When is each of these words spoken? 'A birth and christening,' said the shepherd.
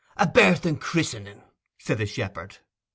'A 0.17 0.25
birth 0.29 0.65
and 0.65 0.81
christening,' 0.81 1.43
said 1.77 1.99
the 1.99 2.07
shepherd. 2.07 2.57